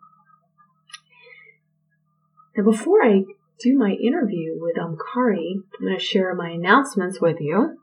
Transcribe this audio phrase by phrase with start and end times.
[2.56, 3.27] Now, before I
[3.62, 7.78] do my interview with Omkari, I'm going to share my announcements with you.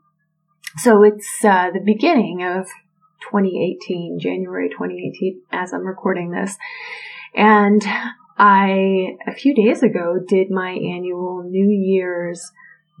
[0.78, 2.66] So it's uh, the beginning of
[3.30, 6.56] 2018, January 2018, as I'm recording this.
[7.34, 7.82] And
[8.36, 12.50] I, a few days ago, did my annual New Year's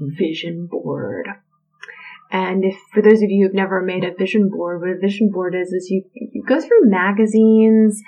[0.00, 1.28] vision board.
[2.30, 5.30] And if, for those of you who've never made a vision board, what a vision
[5.30, 8.02] board is, is you, you go through magazines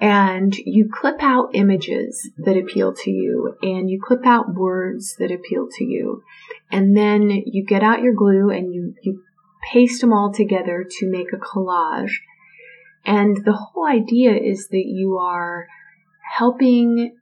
[0.00, 5.30] and you clip out images that appeal to you and you clip out words that
[5.30, 6.22] appeal to you.
[6.70, 9.22] And then you get out your glue and you, you
[9.70, 12.12] paste them all together to make a collage.
[13.04, 15.66] And the whole idea is that you are
[16.38, 17.14] helping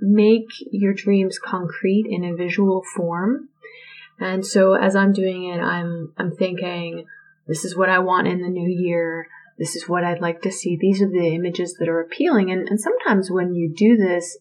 [0.00, 3.48] make your dreams concrete in a visual form.
[4.20, 7.06] And so as I'm doing it, I'm, I'm thinking,
[7.46, 10.52] this is what I want in the new year this is what I'd like to
[10.52, 10.76] see.
[10.78, 12.50] These are the images that are appealing.
[12.50, 14.38] And, and sometimes when you do this,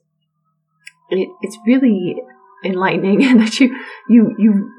[1.10, 2.16] it, it's really
[2.64, 3.76] enlightening that you,
[4.10, 4.72] you, you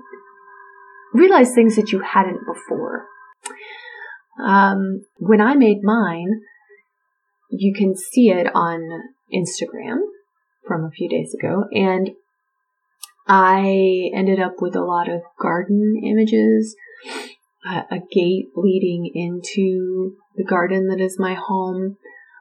[1.15, 3.07] realize things that you hadn't before.
[4.43, 6.43] Um, when I made mine,
[7.51, 8.81] you can see it on
[9.33, 9.99] Instagram
[10.67, 11.65] from a few days ago.
[11.73, 12.11] And
[13.27, 16.77] I ended up with a lot of garden images,
[17.67, 21.97] a gate leading into the garden that is my home.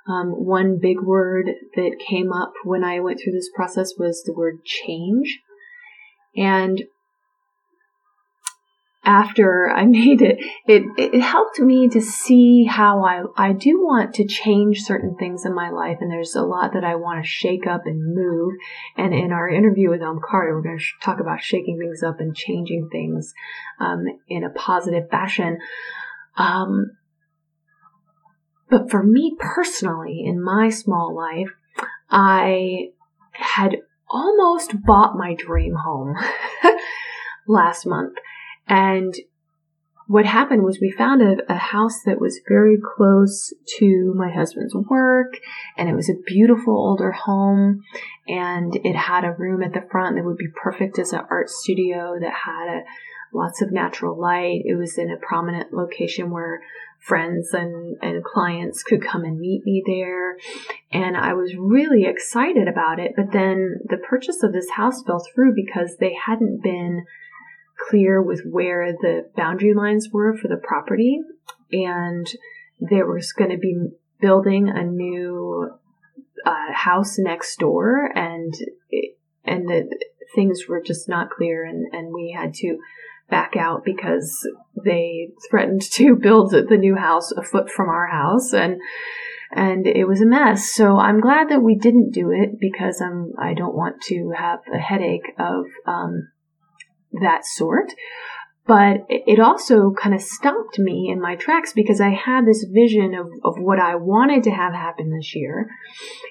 [0.07, 4.33] Um, one big word that came up when I went through this process was the
[4.33, 5.39] word change.
[6.35, 6.83] And
[9.05, 14.15] after I made it, it, it helped me to see how I, I do want
[14.15, 15.97] to change certain things in my life.
[16.01, 18.53] And there's a lot that I want to shake up and move.
[18.97, 22.35] And in our interview with Omkari, we're going to talk about shaking things up and
[22.35, 23.33] changing things,
[23.79, 25.59] um, in a positive fashion.
[26.37, 26.97] Um,
[28.69, 31.51] but for me personally, in my small life,
[32.09, 32.89] I
[33.31, 33.77] had
[34.09, 36.15] almost bought my dream home
[37.47, 38.17] last month.
[38.67, 39.13] And
[40.07, 44.75] what happened was we found a, a, house that was very close to my husband's
[44.75, 45.39] work
[45.77, 47.83] and it was a beautiful older home
[48.27, 51.49] and it had a room at the front that would be perfect as an art
[51.49, 52.83] studio that had a,
[53.33, 54.61] lots of natural light.
[54.63, 56.61] It was in a prominent location where
[56.99, 60.37] friends and, and clients could come and meet me there.
[60.91, 63.13] And I was really excited about it.
[63.15, 67.05] But then the purchase of this house fell through because they hadn't been
[67.89, 71.19] clear with where the boundary lines were for the property.
[71.71, 72.27] And
[72.79, 73.75] there was going to be
[74.21, 75.71] building a new
[76.45, 78.53] uh, house next door and
[79.43, 79.87] and the
[80.33, 82.77] things were just not clear and, and we had to
[83.29, 84.47] back out because
[84.83, 88.53] they threatened to build the new house a foot from our house.
[88.53, 88.81] And
[89.51, 90.71] and it was a mess.
[90.71, 94.59] So I'm glad that we didn't do it because I'm I don't want to have
[94.73, 96.29] a headache of um,
[97.21, 97.91] that sort.
[98.67, 103.13] But it also kind of stopped me in my tracks because I had this vision
[103.13, 105.69] of, of what I wanted to have happen this year.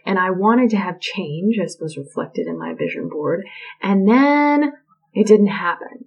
[0.05, 3.47] And I wanted to have change, as was reflected in my vision board.
[3.81, 4.73] And then
[5.13, 6.07] it didn't happen.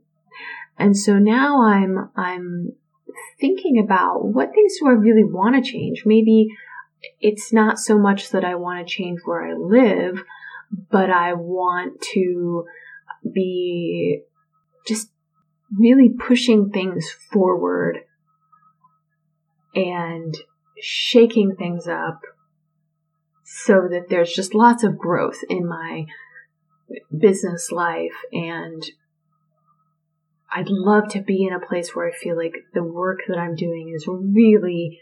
[0.77, 2.73] And so now I'm, I'm
[3.39, 6.03] thinking about what things do I really want to change?
[6.05, 6.49] Maybe
[7.21, 10.23] it's not so much that I want to change where I live,
[10.91, 12.65] but I want to
[13.33, 14.23] be
[14.87, 15.09] just
[15.75, 17.99] really pushing things forward
[19.75, 20.35] and
[20.81, 22.21] shaking things up
[23.43, 26.05] so that there's just lots of growth in my
[27.17, 28.83] business life and
[30.49, 33.55] I'd love to be in a place where I feel like the work that I'm
[33.55, 34.99] doing is really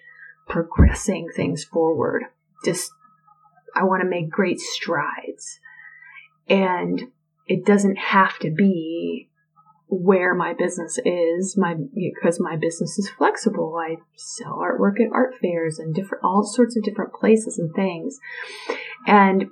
[0.48, 2.24] progressing things forward.
[2.64, 2.92] Just,
[3.76, 5.60] I want to make great strides.
[6.50, 7.04] And
[7.48, 9.30] it doesn't have to be
[9.96, 13.78] where my business is my because my business is flexible.
[13.80, 18.20] I sell artwork at art fairs and different all sorts of different places and things.
[19.08, 19.46] And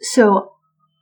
[0.00, 0.52] so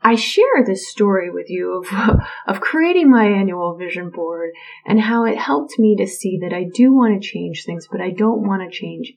[0.03, 4.51] i share this story with you of of creating my annual vision board
[4.87, 8.01] and how it helped me to see that i do want to change things but
[8.01, 9.15] i don't want to change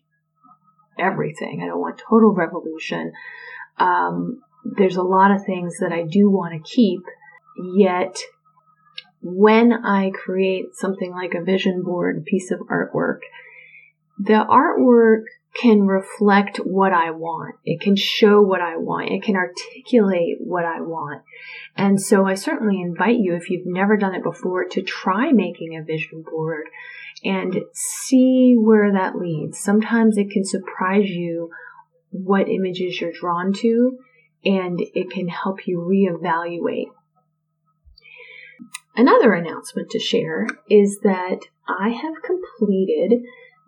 [1.00, 1.62] everything.
[1.62, 3.14] I don't want total revolution.
[3.78, 7.00] Um, there's a lot of things that i do want to keep
[7.76, 8.18] yet
[9.36, 13.20] when I create something like a vision board piece of artwork,
[14.18, 17.56] the artwork can reflect what I want.
[17.66, 19.10] It can show what I want.
[19.10, 21.24] It can articulate what I want.
[21.76, 25.76] And so I certainly invite you, if you've never done it before, to try making
[25.76, 26.68] a vision board
[27.24, 29.60] and see where that leads.
[29.60, 31.50] Sometimes it can surprise you
[32.12, 33.98] what images you're drawn to
[34.46, 36.88] and it can help you reevaluate
[38.98, 43.22] Another announcement to share is that I have completed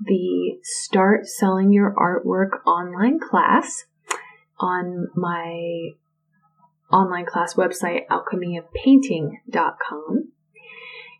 [0.03, 3.85] the Start Selling Your Artwork online class
[4.57, 5.89] on my
[6.91, 10.31] online class website, alchemyofpainting.com.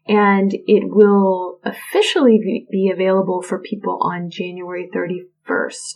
[0.07, 5.93] And it will officially be available for people on January 31st.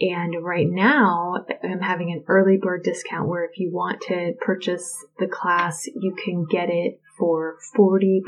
[0.00, 4.94] And right now, I'm having an early bird discount where if you want to purchase
[5.18, 8.22] the class, you can get it for 40%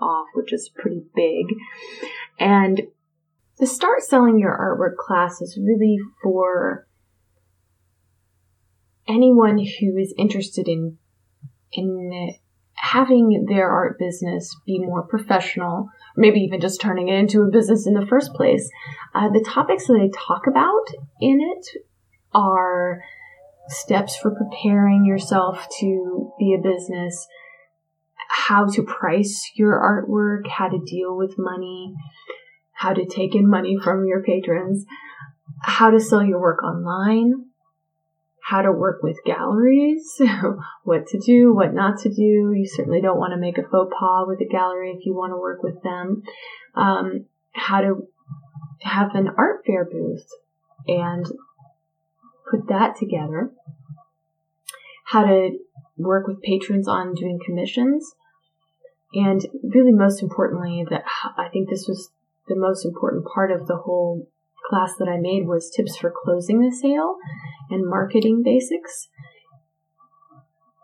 [0.00, 1.46] off, which is pretty big.
[2.38, 2.80] And
[3.58, 6.86] the Start Selling Your Artwork class is really for
[9.06, 10.96] anyone who is interested in,
[11.72, 12.34] in
[12.72, 17.86] having their art business be more professional, maybe even just turning it into a business
[17.86, 18.68] in the first place.
[19.14, 20.86] Uh, the topics that I talk about
[21.20, 21.66] in it
[22.34, 23.00] are
[23.68, 27.26] steps for preparing yourself to be a business,
[28.28, 31.94] how to price your artwork, how to deal with money,
[32.72, 34.84] how to take in money from your patrons,
[35.62, 37.47] how to sell your work online,
[38.48, 40.20] how to work with galleries,
[40.84, 42.52] what to do, what not to do.
[42.56, 45.32] You certainly don't want to make a faux pas with a gallery if you want
[45.32, 46.22] to work with them.
[46.74, 48.08] Um, how to
[48.80, 50.26] have an art fair booth
[50.86, 51.26] and
[52.50, 53.50] put that together.
[55.04, 55.58] How to
[55.98, 58.14] work with patrons on doing commissions.
[59.12, 61.04] And really, most importantly, that
[61.36, 62.12] I think this was
[62.46, 64.26] the most important part of the whole
[64.68, 67.16] class that I made was tips for closing the sale
[67.70, 69.08] and marketing basics.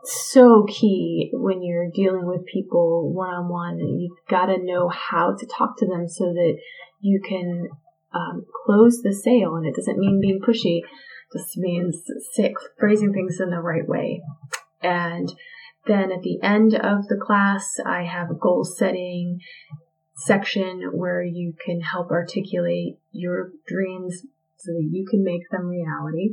[0.05, 3.79] So key when you're dealing with people one on one.
[3.79, 6.57] You've got to know how to talk to them so that
[7.01, 7.69] you can
[8.15, 9.55] um, close the sale.
[9.57, 10.81] And it doesn't mean being pushy,
[11.33, 12.03] just means
[12.35, 14.21] sick, phrasing things in the right way.
[14.83, 15.33] And
[15.87, 19.39] then at the end of the class, I have goal setting
[20.17, 24.23] section where you can help articulate your dreams
[24.57, 26.31] so that you can make them reality.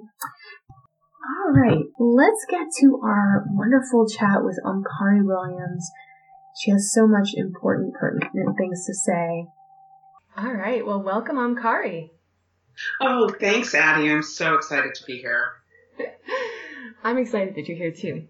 [1.24, 5.90] All right, let's get to our wonderful chat with Omkari Williams.
[6.60, 9.46] She has so much important, pertinent things to say.
[10.38, 12.10] All right, well, welcome, Omkari.
[13.00, 14.10] Oh, thanks, Addie.
[14.10, 15.52] I'm so excited to be here.
[17.04, 18.28] I'm excited that you're here too.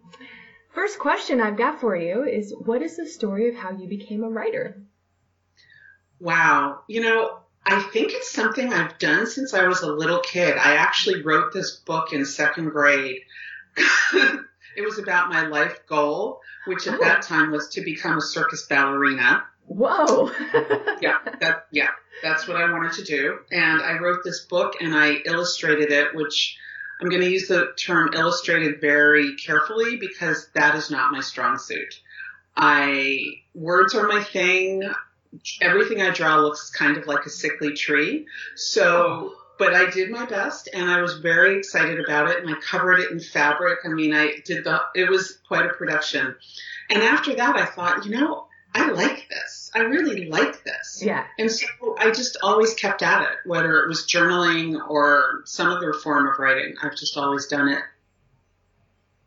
[0.73, 4.23] First question I've got for you is what is the story of how you became
[4.23, 4.81] a writer?
[6.21, 6.81] Wow.
[6.87, 10.55] You know, I think it's something I've done since I was a little kid.
[10.55, 13.21] I actually wrote this book in second grade.
[14.13, 17.27] it was about my life goal, which at that oh.
[17.27, 19.43] time was to become a circus ballerina.
[19.65, 20.31] Whoa.
[21.01, 21.89] yeah, that yeah,
[22.21, 23.39] that's what I wanted to do.
[23.51, 26.57] And I wrote this book and I illustrated it, which
[26.99, 31.57] I'm going to use the term illustrated very carefully because that is not my strong
[31.57, 31.99] suit.
[32.55, 34.83] I words are my thing.
[35.61, 38.25] Everything I draw looks kind of like a sickly tree.
[38.55, 42.59] So, but I did my best and I was very excited about it and I
[42.59, 43.79] covered it in fabric.
[43.85, 46.35] I mean, I did the, it was quite a production.
[46.89, 49.69] And after that, I thought, you know, I like this.
[49.73, 51.01] I really like this.
[51.03, 51.25] Yeah.
[51.37, 55.93] And so I just always kept at it, whether it was journaling or some other
[55.93, 56.75] form of writing.
[56.81, 57.83] I've just always done it.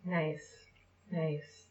[0.04, 0.46] Nice.
[1.10, 1.63] Nice.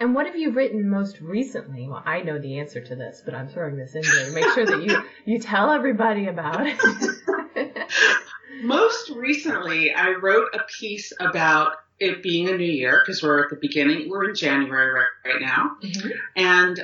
[0.00, 1.88] And what have you written most recently?
[1.88, 4.44] Well, I know the answer to this, but I'm throwing this in there to make
[4.52, 5.02] sure that you,
[5.32, 7.88] you tell everybody about it.
[8.62, 13.50] most recently, I wrote a piece about it being a new year because we're at
[13.50, 14.10] the beginning.
[14.10, 15.76] We're in January right, right now.
[15.82, 16.08] Mm-hmm.
[16.36, 16.80] And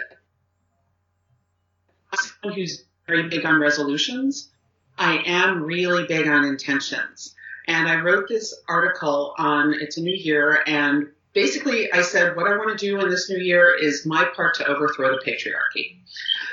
[2.15, 4.51] someone who's very big on resolutions,
[4.97, 7.35] I am really big on intentions.
[7.69, 12.47] And I wrote this article on it's a new year and basically I said what
[12.47, 15.99] I want to do in this new year is my part to overthrow the patriarchy.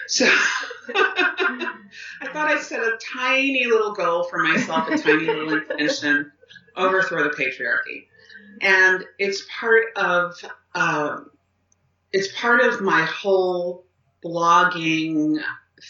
[0.07, 0.25] So
[0.95, 6.31] I thought I'd set a tiny little goal for myself, a tiny little intention,
[6.75, 8.07] overthrow the patriarchy.
[8.61, 10.35] And it's part of
[10.75, 11.31] um,
[12.11, 13.85] it's part of my whole
[14.23, 15.37] blogging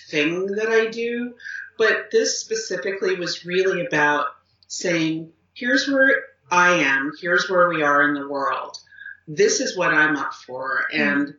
[0.10, 1.36] thing that I do.
[1.77, 4.25] But this specifically was really about
[4.67, 8.77] saying, here's where I am, here's where we are in the world.
[9.27, 10.86] This is what I'm up for.
[10.91, 11.36] And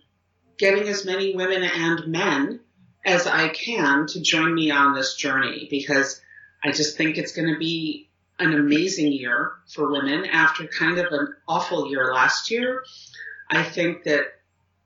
[0.58, 2.60] getting as many women and men
[3.04, 6.20] as I can to join me on this journey because
[6.62, 11.12] I just think it's going to be an amazing year for women after kind of
[11.12, 12.84] an awful year last year.
[13.50, 14.24] I think that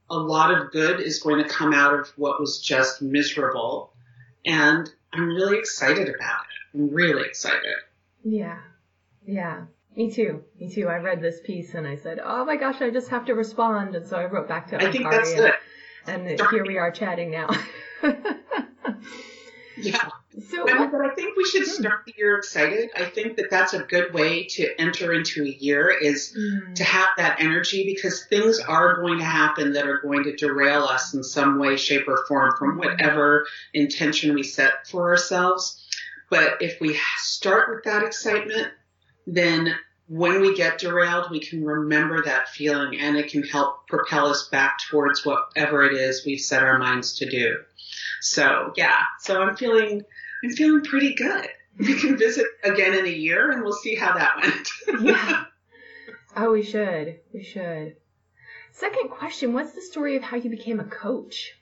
[0.09, 3.93] a lot of good is going to come out of what was just miserable.
[4.47, 6.79] And I'm really excited about it.
[6.79, 7.77] I'm really excited.
[8.25, 8.61] Yeah.
[9.27, 9.65] Yeah.
[9.97, 10.43] Me too.
[10.61, 10.89] Me too.
[10.89, 13.95] I read this piece and I said, "Oh my gosh, I just have to respond."
[13.95, 15.55] And so I wrote back to I think that's and, it.
[16.07, 17.49] And here we are chatting now.
[19.77, 20.09] yeah.
[20.51, 21.69] So, I but I think we should hmm.
[21.69, 22.91] start the year excited.
[22.97, 26.75] I think that that's a good way to enter into a year is mm.
[26.75, 30.87] to have that energy because things are going to happen that are going to derail
[30.87, 32.79] us in some way, shape, or form from hmm.
[32.79, 35.81] whatever intention we set for ourselves.
[36.31, 38.73] But if we start with that excitement,
[39.27, 39.75] then
[40.07, 44.49] when we get derailed, we can remember that feeling and it can help propel us
[44.49, 47.59] back towards whatever it is we've set our minds to do.
[48.21, 50.03] So yeah, so I'm feeling
[50.45, 51.49] I'm feeling pretty good.
[51.79, 55.03] We can visit again in a year and we'll see how that went.
[55.03, 55.45] yeah.
[56.37, 57.21] Oh, we should.
[57.33, 57.97] We should.
[58.73, 61.53] Second question What's the story of how you became a coach?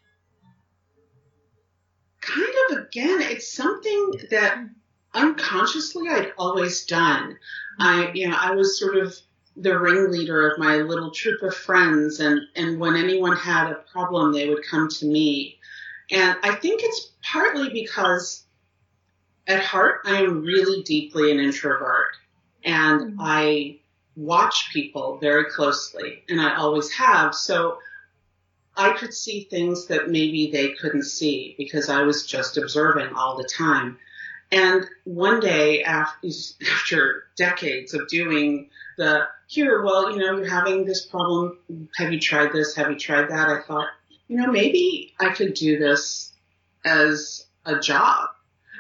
[2.21, 4.59] Kind of again, it's something that
[5.15, 7.39] unconsciously I'd always done.
[7.79, 9.15] I, you know, I was sort of
[9.57, 14.33] the ringleader of my little troop of friends and, and when anyone had a problem,
[14.33, 15.59] they would come to me.
[16.11, 18.45] And I think it's partly because
[19.47, 22.17] at heart, I am really deeply an introvert
[22.65, 23.21] and mm-hmm.
[23.21, 23.79] I
[24.17, 27.35] watch people very closely and I always have.
[27.35, 27.79] So
[28.77, 33.37] I could see things that maybe they couldn't see because I was just observing all
[33.37, 33.99] the time.
[34.53, 36.29] And one day after,
[36.71, 38.69] after decades of doing
[38.99, 41.59] the here, well, you know, you're having this problem.
[41.97, 42.75] Have you tried this?
[42.77, 43.49] Have you tried that?
[43.49, 43.89] I thought,
[44.29, 46.33] you know, maybe I could do this
[46.85, 48.29] as a job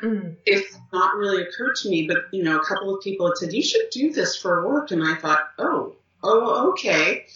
[0.02, 0.36] Mm.
[0.44, 3.52] It's not really occurred to me, but you know, a couple of people had said
[3.52, 7.26] you should do this for work, and I thought, oh, oh, okay.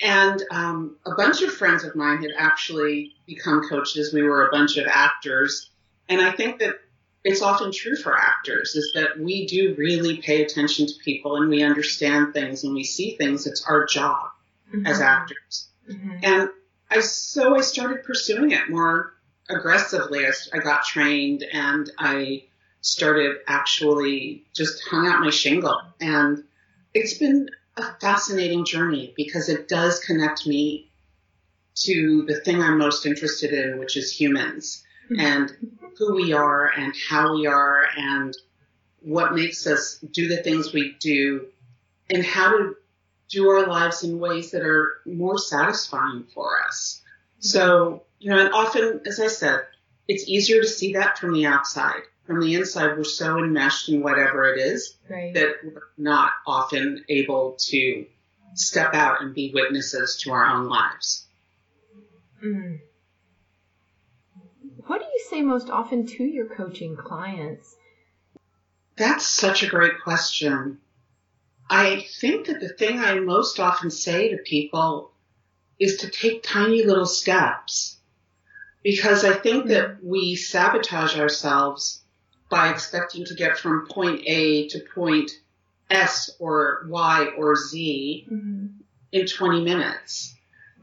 [0.00, 4.12] And um, a bunch of friends of mine had actually become coaches.
[4.12, 5.70] We were a bunch of actors,
[6.08, 6.76] and I think that
[7.24, 11.48] it's often true for actors is that we do really pay attention to people and
[11.48, 13.46] we understand things and we see things.
[13.46, 14.30] It's our job
[14.68, 14.86] mm-hmm.
[14.86, 15.68] as actors.
[15.88, 16.16] Mm-hmm.
[16.22, 16.48] And
[16.90, 19.14] I so I started pursuing it more
[19.48, 20.26] aggressively.
[20.26, 22.44] I, I got trained and I
[22.80, 25.80] started actually just hung out my shingle.
[26.00, 26.42] And
[26.92, 30.90] it's been a fascinating journey because it does connect me
[31.74, 35.20] to the thing I'm most interested in, which is humans mm-hmm.
[35.20, 38.34] and who we are and how we are and
[39.00, 41.46] what makes us do the things we do
[42.08, 42.76] and how to
[43.28, 47.02] do our lives in ways that are more satisfying for us.
[47.38, 49.66] So you know, and often, as I said,
[50.06, 52.02] it's easier to see that from the outside.
[52.24, 55.34] From the inside, we're so enmeshed in whatever it is right.
[55.34, 58.06] that we're not often able to
[58.54, 61.26] step out and be witnesses to our own lives.
[62.44, 62.80] Mm.
[64.92, 67.74] What do you say most often to your coaching clients?
[68.94, 70.80] That's such a great question.
[71.70, 75.12] I think that the thing I most often say to people
[75.80, 77.96] is to take tiny little steps.
[78.82, 82.02] Because I think that we sabotage ourselves
[82.50, 85.30] by expecting to get from point A to point
[85.88, 88.66] S or Y or Z mm-hmm.
[89.10, 90.34] in 20 minutes.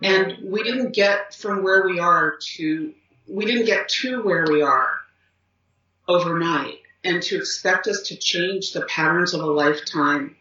[0.01, 2.96] And we didn't get from where we are to,
[3.30, 5.00] we didn't get to where we are
[6.08, 6.80] overnight.
[7.04, 10.36] And to expect us to change the patterns of a lifetime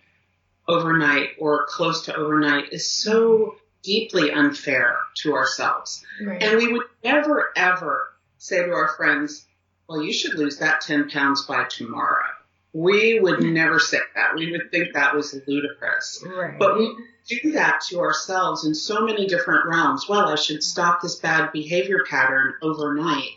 [0.66, 6.04] overnight or close to overnight is so deeply unfair to ourselves.
[6.20, 6.42] Right.
[6.42, 9.46] And we would never ever say to our friends,
[9.88, 12.26] well, you should lose that 10 pounds by tomorrow.
[12.72, 13.54] We would mm-hmm.
[13.54, 14.34] never say that.
[14.34, 16.24] We would think that was ludicrous.
[16.26, 16.58] Right.
[16.58, 16.94] But we
[17.28, 20.08] do that to ourselves in so many different realms.
[20.08, 23.30] Well, I should stop this bad behavior pattern overnight.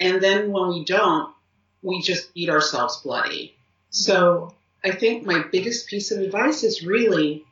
[0.00, 1.32] And then when we don't,
[1.82, 3.56] we just beat ourselves bloody.
[3.90, 4.54] So
[4.84, 7.44] I think my biggest piece of advice is really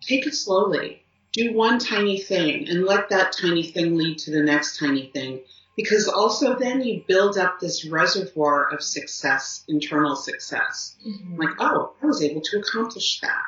[0.00, 1.02] take it slowly.
[1.32, 5.40] Do one tiny thing and let that tiny thing lead to the next tiny thing.
[5.76, 10.94] Because also then you build up this reservoir of success, internal success.
[11.04, 11.36] Mm-hmm.
[11.36, 13.42] Like, oh, I was able to accomplish that.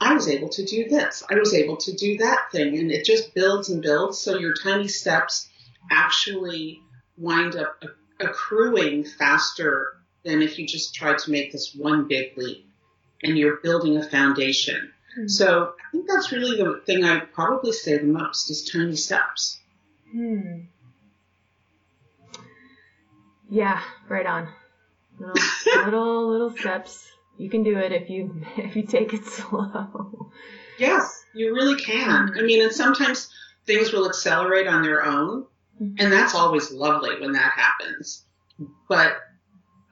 [0.00, 1.22] I was able to do this.
[1.30, 2.78] I was able to do that thing.
[2.78, 4.18] And it just builds and builds.
[4.18, 5.48] So your tiny steps
[5.90, 6.82] actually
[7.16, 7.82] wind up
[8.20, 9.88] accruing faster
[10.24, 12.68] than if you just try to make this one big leap
[13.22, 14.92] and you're building a foundation.
[15.16, 15.28] Mm-hmm.
[15.28, 19.58] So I think that's really the thing I probably say the most is tiny steps.
[20.12, 20.62] Hmm.
[23.48, 24.48] Yeah, right on.
[25.18, 25.34] Little,
[25.84, 27.10] little, little steps.
[27.38, 30.30] You can do it if you if you take it slow.
[30.78, 32.34] Yes, you really can.
[32.36, 33.30] I mean, and sometimes
[33.66, 35.46] things will accelerate on their own,
[35.80, 35.94] mm-hmm.
[35.98, 38.24] and that's always lovely when that happens.
[38.88, 39.16] But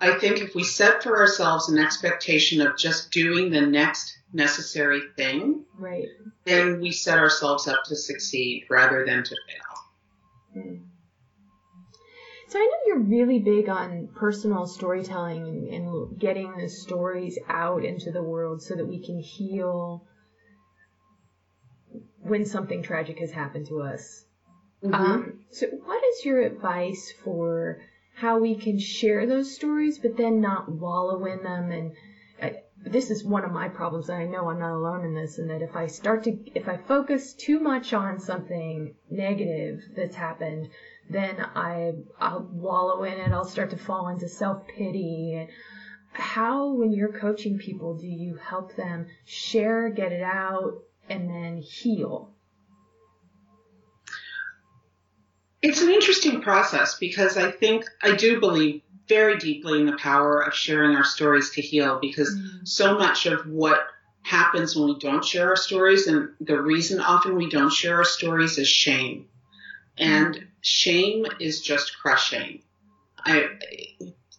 [0.00, 5.00] I think if we set for ourselves an expectation of just doing the next necessary
[5.16, 6.08] thing, right.
[6.44, 10.62] then we set ourselves up to succeed rather than to fail.
[10.62, 10.80] Mm.
[12.54, 18.12] So I know you're really big on personal storytelling and, getting the stories out into
[18.12, 20.06] the world so that we can heal
[22.20, 24.24] when something tragic has happened to us.
[24.84, 24.94] Mm-hmm.
[24.94, 27.80] Um, so what is your advice for
[28.14, 31.72] how we can share those stories, but then not wallow in them.
[31.72, 31.92] And
[32.40, 32.50] uh,
[32.86, 34.08] this is one of my problems.
[34.08, 35.38] And I know I'm not alone in this.
[35.38, 40.14] And that if I start to, if I focus too much on something negative that's
[40.14, 40.68] happened,
[41.10, 43.32] then I, I'll wallow in it.
[43.32, 45.48] I'll start to fall into self pity.
[46.12, 51.58] How, when you're coaching people, do you help them share, get it out, and then
[51.58, 52.30] heal?
[55.60, 60.40] It's an interesting process because I think I do believe very deeply in the power
[60.40, 62.64] of sharing our stories to heal because mm-hmm.
[62.64, 63.86] so much of what
[64.22, 68.04] happens when we don't share our stories and the reason often we don't share our
[68.04, 69.26] stories is shame.
[69.98, 70.44] And mm-hmm.
[70.64, 72.62] Shame is just crushing.
[73.18, 73.48] I,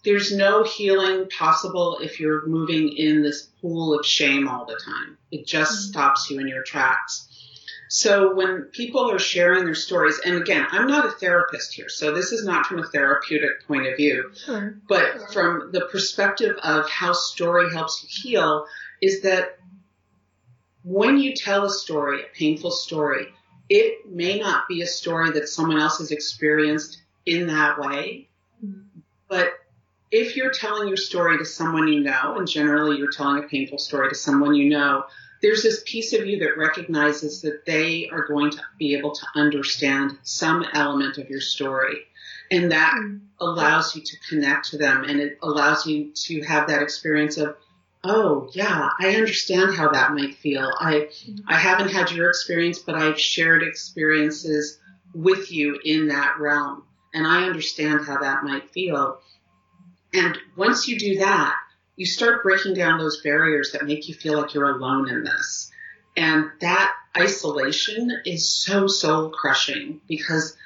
[0.04, 5.18] there's no healing possible if you're moving in this pool of shame all the time.
[5.32, 5.92] It just mm-hmm.
[5.92, 7.28] stops you in your tracks.
[7.90, 12.12] So when people are sharing their stories, and again, I'm not a therapist here, so
[12.12, 14.80] this is not from a therapeutic point of view, sure.
[14.90, 18.66] but from the perspective of how story helps you heal,
[19.00, 19.60] is that
[20.84, 23.28] when you tell a story, a painful story,
[23.70, 28.28] it may not be a story that someone else has experienced in that way,
[28.64, 29.00] mm-hmm.
[29.28, 29.54] but
[30.12, 33.80] if you're telling your story to someone you know, and generally you're telling a painful
[33.80, 35.06] story to someone you know,
[35.42, 39.26] there's this piece of you that recognizes that they are going to be able to
[39.36, 41.98] understand some element of your story.
[42.50, 43.20] And that mm.
[43.40, 47.56] allows you to connect to them and it allows you to have that experience of,
[48.06, 50.72] oh yeah, I understand how that might feel.
[50.80, 51.42] I, mm.
[51.48, 54.80] I haven't had your experience, but I've shared experiences
[55.14, 56.84] with you in that realm.
[57.14, 59.20] And I understand how that might feel.
[60.14, 61.56] And once you do that,
[61.96, 65.72] you start breaking down those barriers that make you feel like you're alone in this.
[66.18, 70.58] And that isolation is so soul crushing because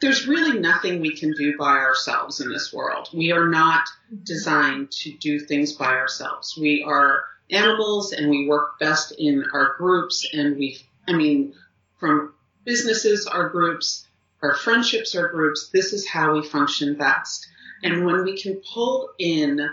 [0.00, 3.08] there's really nothing we can do by ourselves in this world.
[3.12, 3.84] We are not
[4.22, 6.56] designed to do things by ourselves.
[6.58, 11.54] We are animals and we work best in our groups and we, I mean,
[11.98, 12.32] from
[12.64, 14.06] businesses, our groups,
[14.42, 17.46] our friendships, our groups, this is how we function best.
[17.82, 19.68] And when we can pull in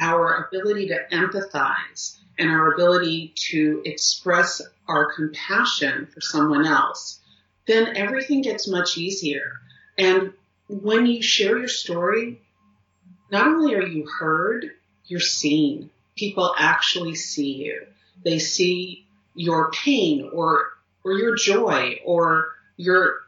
[0.00, 7.20] our ability to empathize and our ability to express our compassion for someone else,
[7.66, 9.52] then everything gets much easier.
[9.98, 10.32] And
[10.68, 12.40] when you share your story,
[13.30, 14.70] not only are you heard,
[15.06, 15.90] you're seen.
[16.16, 17.86] People actually see you.
[18.24, 20.68] They see your pain or
[21.02, 23.20] or your joy or your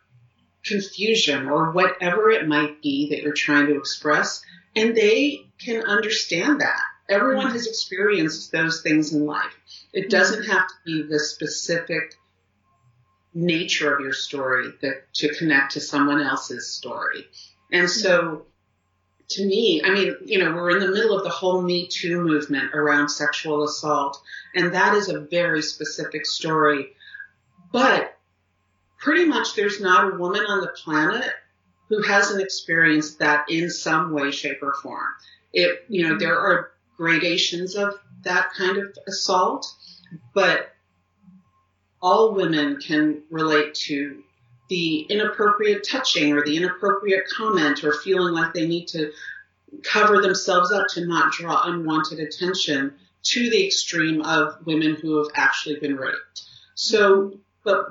[0.64, 4.42] confusion or whatever it might be that you're trying to express
[4.74, 6.80] and they can understand that.
[7.08, 9.54] Everyone has experienced those things in life.
[9.92, 12.14] It doesn't have to be the specific
[13.36, 17.26] nature of your story that to connect to someone else's story.
[17.70, 18.46] And so
[19.28, 22.20] to me, I mean, you know, we're in the middle of the whole Me Too
[22.20, 24.20] movement around sexual assault,
[24.54, 26.92] and that is a very specific story.
[27.72, 28.16] But
[28.98, 31.30] pretty much there's not a woman on the planet
[31.90, 35.12] who hasn't experienced that in some way, shape, or form.
[35.52, 39.66] It, you know, there are gradations of that kind of assault,
[40.32, 40.72] but
[42.06, 44.22] all women can relate to
[44.68, 49.10] the inappropriate touching or the inappropriate comment or feeling like they need to
[49.82, 55.32] cover themselves up to not draw unwanted attention to the extreme of women who have
[55.34, 56.42] actually been raped.
[56.76, 57.84] So, but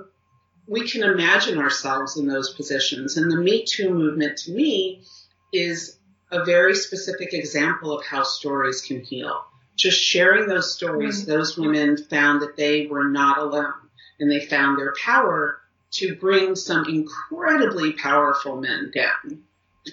[0.65, 3.17] we can imagine ourselves in those positions.
[3.17, 5.03] And the Me Too movement to me
[5.51, 5.97] is
[6.31, 9.43] a very specific example of how stories can heal.
[9.75, 11.31] Just sharing those stories, mm-hmm.
[11.31, 13.73] those women found that they were not alone
[14.19, 15.59] and they found their power
[15.91, 19.43] to bring some incredibly powerful men down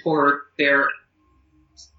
[0.03, 0.89] for their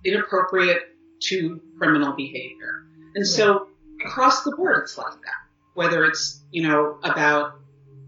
[0.04, 0.82] inappropriate
[1.22, 2.84] to criminal behavior.
[3.16, 3.68] And so
[4.04, 5.44] across the board, it's like that.
[5.74, 7.56] Whether it's, you know, about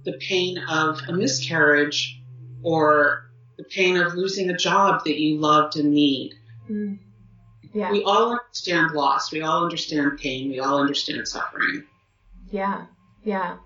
[0.03, 2.21] the pain of a miscarriage
[2.61, 6.33] or the pain of losing a job that you loved and need.
[6.69, 6.99] Mm.
[7.73, 7.91] Yeah.
[7.91, 9.31] We all understand loss.
[9.31, 10.49] We all understand pain.
[10.49, 11.83] We all understand suffering.
[12.51, 12.85] Yeah.
[13.23, 13.57] Yeah.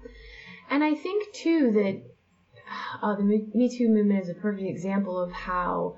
[0.69, 2.01] And I think too that
[3.01, 5.97] uh, the Me Too movement is a perfect example of how,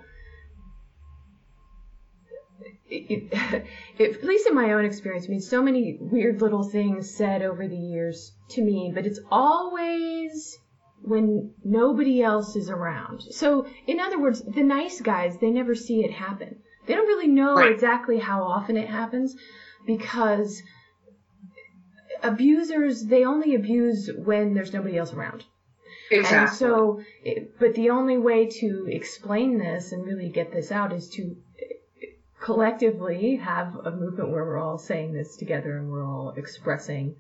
[2.90, 3.28] it,
[4.00, 7.42] it, at least in my own experience, I mean, so many weird little things said
[7.42, 10.58] over the years to me, but it's always
[11.02, 13.22] when nobody else is around.
[13.24, 16.56] So, in other words, the nice guys, they never see it happen.
[16.86, 17.72] They don't really know right.
[17.72, 19.36] exactly how often it happens
[19.86, 20.62] because
[22.24, 25.44] abusers, they only abuse when there's nobody else around.
[26.10, 26.38] Exactly.
[26.38, 27.02] And so,
[27.60, 31.38] but the only way to explain this and really get this out is to
[32.42, 37.16] collectively have a movement where we're all saying this together and we're all expressing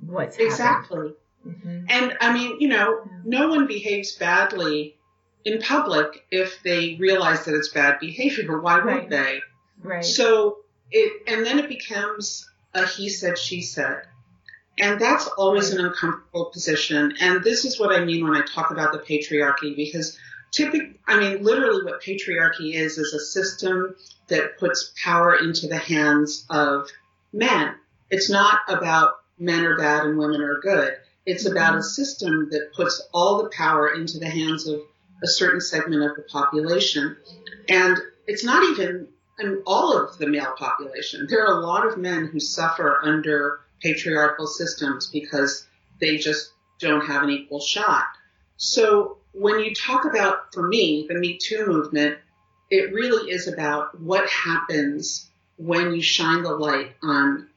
[0.00, 1.12] what's exactly.
[1.46, 1.84] Mm-hmm.
[1.88, 4.96] And I mean, you know, no one behaves badly
[5.44, 8.60] in public if they realize that it's bad behavior.
[8.60, 9.02] Why right.
[9.02, 9.40] would they?
[9.82, 10.04] Right.
[10.04, 10.58] So
[10.90, 14.02] it, and then it becomes a he said, she said.
[14.80, 17.14] And that's always an uncomfortable position.
[17.20, 20.18] And this is what I mean when I talk about the patriarchy, because
[20.52, 23.94] typically, I mean, literally what patriarchy is, is a system
[24.28, 26.88] that puts power into the hands of
[27.32, 27.74] men.
[28.10, 30.94] It's not about men are bad and women are good.
[31.26, 31.56] It's mm-hmm.
[31.56, 34.80] about a system that puts all the power into the hands of
[35.22, 37.16] a certain segment of the population.
[37.68, 41.26] And it's not even I mean, all of the male population.
[41.28, 45.66] There are a lot of men who suffer under patriarchal systems because
[46.00, 48.04] they just don't have an equal shot.
[48.56, 52.18] So when you talk about, for me, the Me Too movement,
[52.70, 57.48] it really is about what happens when you shine the light on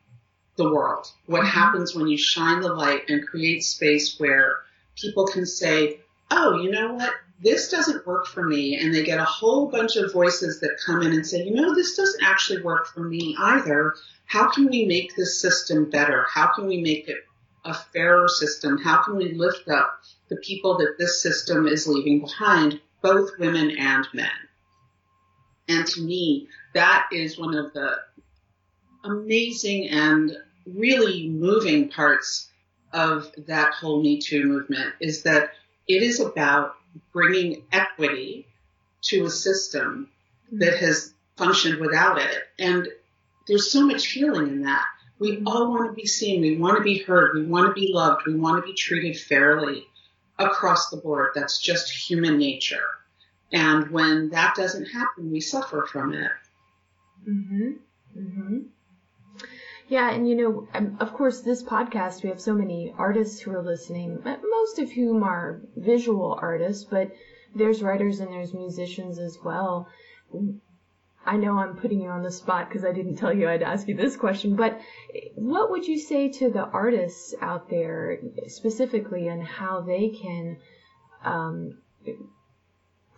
[0.55, 1.11] the world.
[1.25, 1.49] What mm-hmm.
[1.49, 4.57] happens when you shine the light and create space where
[4.95, 7.13] people can say, oh, you know what?
[7.41, 8.77] This doesn't work for me.
[8.77, 11.73] And they get a whole bunch of voices that come in and say, you know,
[11.73, 13.93] this doesn't actually work for me either.
[14.25, 16.25] How can we make this system better?
[16.31, 17.17] How can we make it
[17.65, 18.77] a fairer system?
[18.77, 23.75] How can we lift up the people that this system is leaving behind, both women
[23.77, 24.29] and men?
[25.67, 27.97] And to me, that is one of the
[29.03, 32.49] amazing and really moving parts
[32.93, 35.51] of that whole Me Too movement is that
[35.87, 36.75] it is about
[37.13, 38.47] bringing equity
[39.03, 40.09] to a system
[40.51, 42.43] that has functioned without it.
[42.59, 42.87] And
[43.47, 44.85] there's so much healing in that.
[45.19, 46.41] We all want to be seen.
[46.41, 47.35] We want to be heard.
[47.35, 48.23] We want to be loved.
[48.25, 49.85] We want to be treated fairly
[50.39, 51.31] across the board.
[51.35, 52.83] That's just human nature.
[53.53, 56.31] And when that doesn't happen, we suffer from it.
[57.27, 57.77] Mhm.
[58.17, 58.65] Mhm.
[59.91, 63.51] Yeah, and you know, um, of course, this podcast, we have so many artists who
[63.51, 67.11] are listening, most of whom are visual artists, but
[67.53, 69.89] there's writers and there's musicians as well.
[71.25, 73.85] I know I'm putting you on the spot because I didn't tell you I'd ask
[73.89, 74.79] you this question, but
[75.35, 80.57] what would you say to the artists out there specifically and how they can
[81.25, 81.81] um,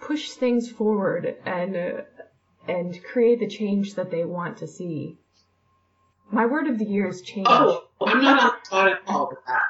[0.02, 2.02] push things forward and uh,
[2.68, 5.20] and create the change that they want to see.
[6.32, 7.48] My word of the year is change.
[7.50, 9.62] Oh, I'm not on the spot at all with that.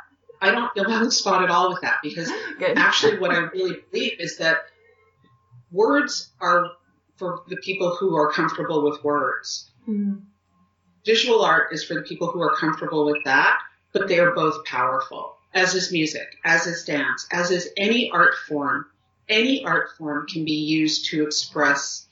[0.42, 2.78] I don't feel on the spot at all with that because Good.
[2.78, 4.58] actually what I really believe is that
[5.72, 6.72] words are
[7.18, 9.72] for the people who are comfortable with words.
[9.86, 10.16] Hmm.
[11.06, 13.60] Visual art is for the people who are comfortable with that,
[13.92, 18.36] but they are both powerful, as is music, as is dance, as is any art
[18.48, 18.86] form.
[19.30, 22.03] Any art form can be used to express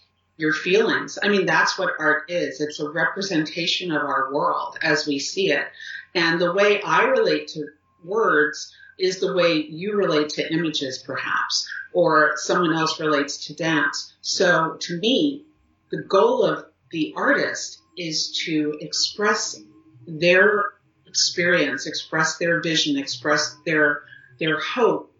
[0.41, 1.19] your feelings.
[1.21, 2.59] I mean, that's what art is.
[2.59, 5.67] It's a representation of our world as we see it.
[6.15, 7.67] And the way I relate to
[8.03, 14.13] words is the way you relate to images, perhaps, or someone else relates to dance.
[14.21, 15.45] So to me,
[15.91, 19.59] the goal of the artist is to express
[20.07, 20.63] their
[21.05, 24.03] experience, express their vision, express their,
[24.39, 25.13] their hope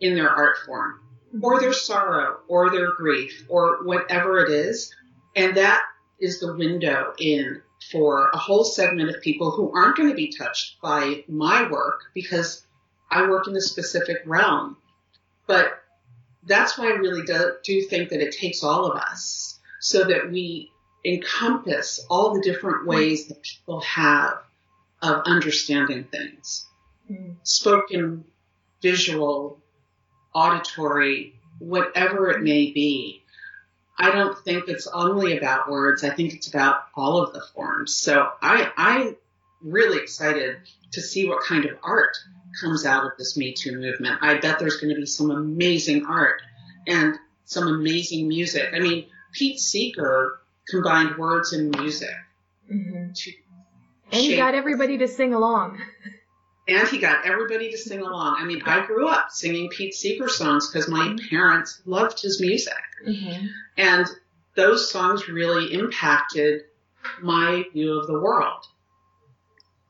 [0.00, 1.00] in their art form
[1.42, 4.94] or their sorrow or their grief or whatever it is.
[5.36, 5.82] And that
[6.20, 7.62] is the window in
[7.92, 12.00] for a whole segment of people who aren't going to be touched by my work
[12.14, 12.66] because
[13.10, 14.76] I work in a specific realm.
[15.46, 15.80] But
[16.44, 20.30] that's why I really do, do think that it takes all of us so that
[20.30, 20.70] we
[21.04, 24.38] encompass all the different ways that people have
[25.00, 26.66] of understanding things.
[27.06, 27.32] Hmm.
[27.44, 28.24] Spoken,
[28.82, 29.60] visual,
[30.38, 33.22] auditory, whatever it may be.
[33.98, 36.04] I don't think it's only about words.
[36.04, 37.94] I think it's about all of the forms.
[37.94, 39.16] So I, I'm
[39.60, 40.58] really excited
[40.92, 42.16] to see what kind of art
[42.60, 44.18] comes out of this Me Too movement.
[44.22, 46.40] I bet there's going to be some amazing art
[46.86, 48.70] and some amazing music.
[48.72, 52.14] I mean, Pete Seeger combined words and music
[52.72, 53.14] Mhm.
[53.14, 53.32] to
[54.12, 55.80] And shape got everybody to sing along.
[56.68, 58.36] and he got everybody to sing along.
[58.38, 62.74] I mean, I grew up singing Pete Seeger songs because my parents loved his music.
[63.06, 63.46] Mm-hmm.
[63.78, 64.06] And
[64.54, 66.62] those songs really impacted
[67.22, 68.64] my view of the world.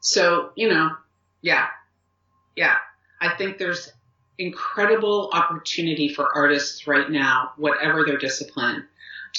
[0.00, 0.90] So, you know,
[1.42, 1.66] yeah,
[2.54, 2.76] yeah.
[3.20, 3.92] I think there's
[4.38, 8.84] incredible opportunity for artists right now, whatever their discipline,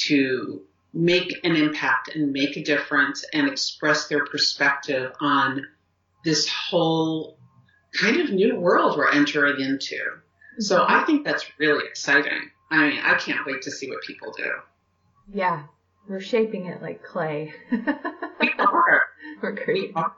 [0.08, 0.62] to
[0.93, 5.65] make an impact and make a difference and express their perspective on
[6.30, 7.38] this whole
[8.00, 9.98] kind of new world we're entering into.
[10.60, 12.52] So I think that's really exciting.
[12.70, 14.52] I mean, I can't wait to see what people do.
[15.34, 15.63] Yeah,
[16.08, 17.52] we're shaping it like clay.
[17.72, 17.80] We
[18.60, 19.02] are.
[19.42, 20.13] we're We are.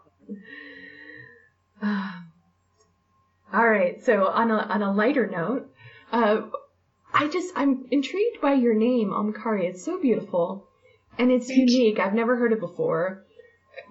[3.54, 4.04] All right.
[4.04, 5.74] So on a on a lighter note,
[6.12, 6.42] uh,
[7.14, 9.64] I just I'm intrigued by your name, Omkari.
[9.70, 10.68] It's so beautiful,
[11.18, 11.78] and it's Thank you.
[11.78, 12.00] unique.
[12.00, 13.24] I've never heard it before.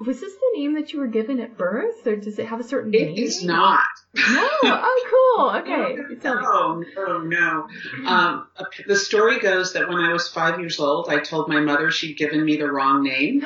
[0.05, 2.65] Was this the name that you were given at birth, or does it have a
[2.65, 3.17] certain It name?
[3.19, 3.81] is not.
[4.15, 4.49] No.
[4.65, 5.51] Oh, cool.
[5.61, 5.97] Okay.
[6.25, 7.69] No, no, no.
[8.07, 8.47] Um,
[8.87, 12.17] the story goes that when I was five years old, I told my mother she'd
[12.19, 13.45] given me the wrong name.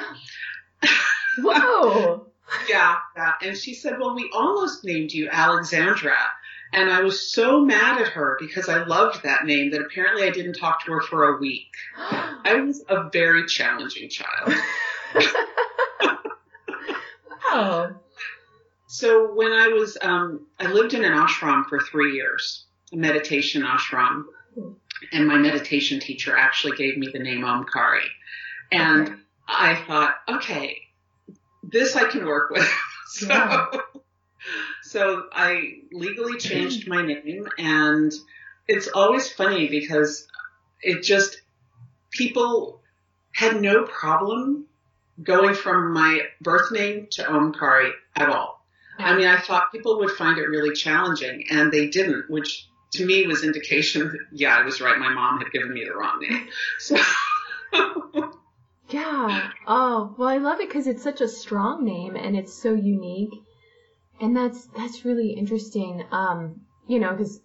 [1.38, 2.26] Whoa.
[2.68, 3.32] Yeah, yeah.
[3.42, 6.14] And she said, well, we almost named you Alexandra.
[6.74, 10.30] And I was so mad at her because I loved that name that apparently I
[10.30, 11.66] didn't talk to her for a week.
[11.96, 14.52] I was a very challenging child.
[17.54, 17.90] oh.
[18.88, 23.62] So when I was, um, I lived in an ashram for three years, a meditation
[23.62, 24.24] ashram,
[25.12, 28.06] and my meditation teacher actually gave me the name Omkari.
[28.70, 29.14] And Okay.
[29.48, 30.78] I thought, okay,
[31.62, 32.68] this I can work with.
[33.08, 33.66] so, Yeah.
[34.82, 38.12] so I legally changed my name, and
[38.68, 40.26] it's always funny because
[40.82, 41.40] it just
[42.10, 42.80] people
[43.34, 44.66] had no problem
[45.22, 48.64] going from my birth name to Omkari at all.
[48.98, 53.04] I mean, I thought people would find it really challenging, and they didn't, which to
[53.04, 54.96] me was indication that, yeah, I was right.
[54.98, 56.48] My mom had given me the wrong name.
[56.78, 56.96] So,
[58.90, 59.50] Yeah.
[59.66, 63.32] Oh, well, I love it because it's such a strong name and it's so unique,
[64.20, 66.04] and that's that's really interesting.
[66.12, 67.40] Um, you know, because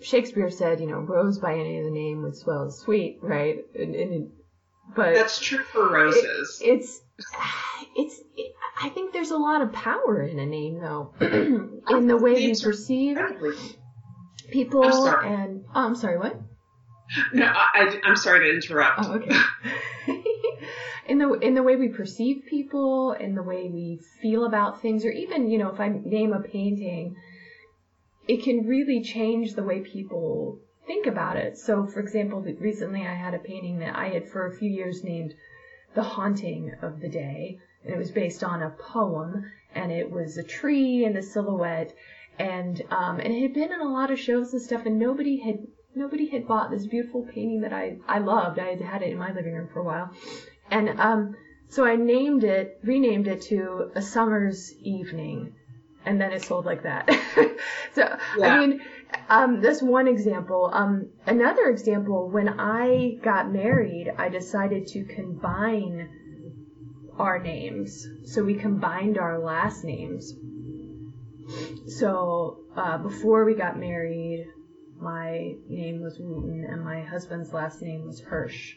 [0.00, 3.56] Shakespeare said, you know, rose by any other name would swell as sweet, right?
[3.74, 4.28] And, and it,
[4.94, 6.60] but that's true for roses.
[6.62, 7.00] it's
[7.96, 12.16] it's it, I think there's a lot of power in a name though, in the
[12.16, 13.18] way we perceive
[14.50, 16.36] people I'm and oh, I'm sorry, what?
[17.32, 19.00] No, I, I'm sorry to interrupt.
[19.04, 19.36] Oh, okay.
[21.06, 25.04] in the in the way we perceive people, in the way we feel about things,
[25.04, 27.16] or even you know, if I name a painting,
[28.28, 31.58] it can really change the way people think about it.
[31.58, 35.04] So, for example, recently I had a painting that I had for a few years
[35.04, 35.34] named
[35.94, 39.44] "The Haunting of the Day," and it was based on a poem,
[39.74, 41.92] and it was a tree and a silhouette,
[42.38, 45.38] and um, and it had been in a lot of shows and stuff, and nobody
[45.38, 45.58] had
[45.94, 48.58] nobody had bought this beautiful painting that I I loved.
[48.58, 50.10] I had had it in my living room for a while,
[50.70, 51.36] and um,
[51.68, 55.54] so I named it, renamed it to A Summer's Evening,
[56.04, 57.10] and then it sold like that.
[57.94, 58.54] so Yeah.
[58.54, 58.80] I mean,
[59.28, 60.70] um, that's one example.
[60.72, 66.08] Um, another example, when I got married, I decided to combine
[67.18, 68.06] our names.
[68.24, 70.34] So we combined our last names.
[71.86, 74.46] So uh, before we got married,
[75.00, 78.74] my name was Wooten and my husband's last name was Hirsch.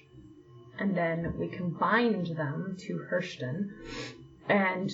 [0.77, 3.69] And then we combined them to Hirschten.
[4.47, 4.91] And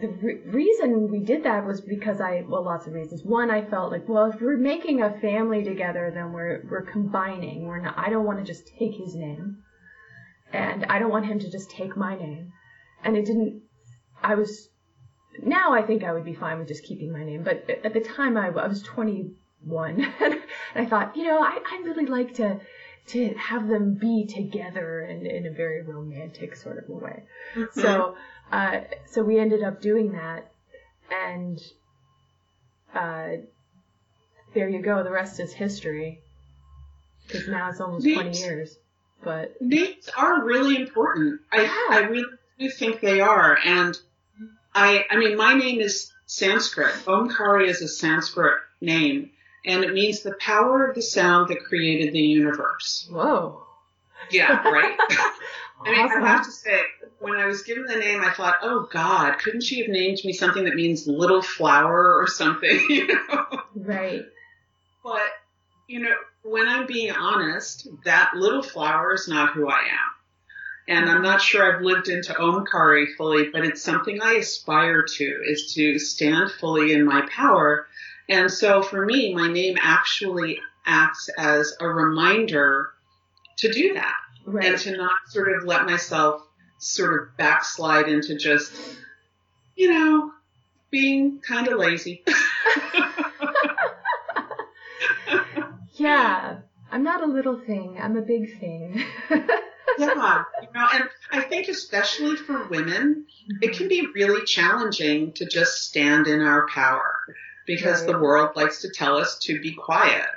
[0.00, 3.22] the re- reason we did that was because I, well, lots of reasons.
[3.24, 7.66] One, I felt like, well, if we're making a family together, then we're, we're combining.
[7.66, 9.58] We're not, I don't want to just take his name.
[10.52, 12.52] And I don't want him to just take my name.
[13.04, 13.62] And it didn't,
[14.22, 14.68] I was,
[15.42, 17.42] now I think I would be fine with just keeping my name.
[17.42, 20.40] But at the time I, I was 21 and
[20.74, 22.60] I thought, you know, I, I'd really like to,
[23.08, 27.22] to have them be together in, in a very romantic sort of a way.
[27.54, 27.80] Mm-hmm.
[27.80, 28.16] So,
[28.52, 30.50] uh, so we ended up doing that,
[31.10, 31.60] and
[32.94, 33.28] uh,
[34.54, 35.02] there you go.
[35.02, 36.20] The rest is history.
[37.26, 38.14] Because now it's almost Neat.
[38.14, 38.76] 20 years.
[39.22, 41.40] But names are really important.
[41.52, 41.86] I Yeah.
[41.90, 42.24] I really
[42.58, 43.96] do think they are, and
[44.74, 46.94] I I mean my name is Sanskrit.
[47.04, 49.30] Omkari is a Sanskrit name,
[49.66, 53.06] and it means the power of the sound that created the universe.
[53.10, 53.62] whoa,
[54.30, 54.96] Yeah, right.
[55.84, 56.22] I mean, Awesome.
[56.22, 56.26] I uh-huh.
[56.26, 56.80] have to say,
[57.20, 60.32] when I was given the name, I thought, oh God, couldn't she have named me
[60.32, 62.80] something that means little flower or something?
[62.90, 63.62] You know.
[63.74, 64.22] right?
[65.02, 65.30] But,
[65.86, 70.10] you know, when I'm being honest, that little flower is not who I am.
[70.88, 75.42] And I'm not sure I've lived into Omkari fully, but it's something I aspire to,
[75.46, 77.86] is to stand fully in my power.
[78.28, 82.90] And so for me, my name actually acts as a reminder
[83.58, 84.16] to do that
[84.46, 86.42] and to not sort of let myself
[86.78, 88.72] sort of backslide into just,
[89.76, 90.32] you know,
[90.90, 92.24] being kind of lazy.
[96.00, 96.60] Yeah.
[96.90, 97.98] I'm not a little thing.
[98.02, 99.04] I'm a big thing.
[99.98, 103.26] Yeah, you know, and I think especially for women,
[103.60, 107.16] it can be really challenging to just stand in our power
[107.66, 110.28] because the world likes to tell us to be quiet.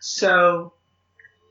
[0.00, 0.74] So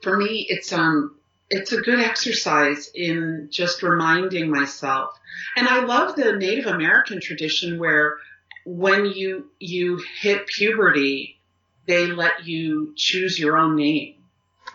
[0.01, 1.17] for me, it's um,
[1.49, 5.17] it's a good exercise in just reminding myself.
[5.55, 8.17] And I love the Native American tradition where
[8.65, 11.39] when you you hit puberty,
[11.87, 14.15] they let you choose your own name.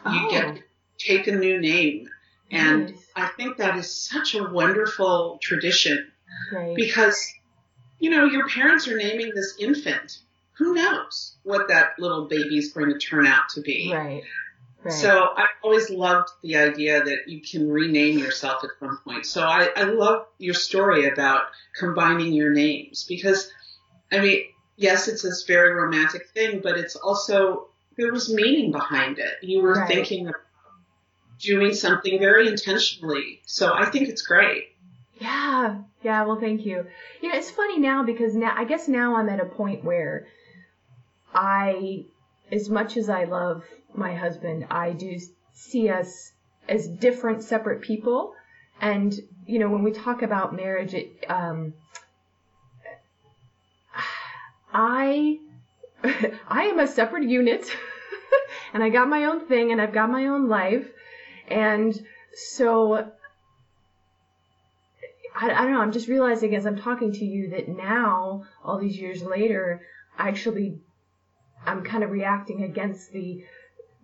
[0.04, 0.12] Oh.
[0.12, 0.62] You get
[0.98, 2.08] take a new name.
[2.50, 3.06] And Nice.
[3.16, 6.10] I think that is such a wonderful tradition
[6.52, 6.74] right.
[6.74, 7.32] because,
[7.98, 10.18] you know, your parents are naming this infant.
[10.58, 13.92] Who knows what that little baby's going to turn out to be?
[13.92, 14.22] right.
[14.84, 14.92] Right.
[14.92, 19.24] So I always loved the idea that you can rename yourself at some point.
[19.24, 21.44] So I, I love your story about
[21.74, 23.50] combining your names because,
[24.12, 24.42] I mean,
[24.76, 29.32] yes, it's this very romantic thing, but it's also, there was meaning behind it.
[29.40, 29.88] You were Right.
[29.88, 30.34] thinking of
[31.40, 33.40] doing something very intentionally.
[33.46, 34.64] So I think it's great.
[35.18, 36.86] Yeah, yeah, well, thank you.
[37.22, 40.26] You know, it's funny now because now, I guess now I'm at a point where
[41.34, 42.04] I,
[42.52, 43.64] as much as I love
[43.96, 45.18] my husband, I do
[45.52, 46.32] see us
[46.68, 48.34] as different, separate people.
[48.80, 49.14] And,
[49.46, 51.74] you know, when we talk about marriage, it, um,
[54.72, 55.38] I,
[56.48, 57.64] I am a separate unit
[58.72, 60.88] and I got my own thing and I've got my own life.
[61.48, 61.94] And
[62.32, 63.12] so
[65.34, 65.80] I, I don't know.
[65.80, 69.82] I'm just realizing as I'm talking to you that now, all these years later,
[70.18, 70.78] I actually,
[71.66, 73.44] I'm kind of reacting against the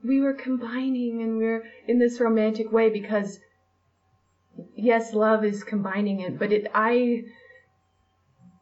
[0.03, 3.39] we were combining and we're in this romantic way because
[4.75, 7.25] yes, love is combining it, but it I